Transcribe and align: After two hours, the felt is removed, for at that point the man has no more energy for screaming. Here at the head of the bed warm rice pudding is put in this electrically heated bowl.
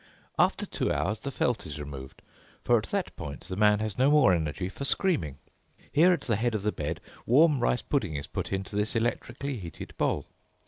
After 0.39 0.65
two 0.65 0.91
hours, 0.91 1.19
the 1.19 1.29
felt 1.29 1.67
is 1.67 1.79
removed, 1.79 2.23
for 2.63 2.79
at 2.79 2.85
that 2.85 3.15
point 3.15 3.41
the 3.41 3.55
man 3.55 3.77
has 3.81 3.99
no 3.99 4.09
more 4.09 4.33
energy 4.33 4.67
for 4.67 4.83
screaming. 4.83 5.37
Here 5.91 6.11
at 6.11 6.21
the 6.21 6.37
head 6.37 6.55
of 6.55 6.63
the 6.63 6.71
bed 6.71 6.99
warm 7.27 7.59
rice 7.59 7.83
pudding 7.83 8.15
is 8.15 8.25
put 8.25 8.51
in 8.51 8.63
this 8.71 8.95
electrically 8.95 9.57
heated 9.57 9.93
bowl. 9.99 10.25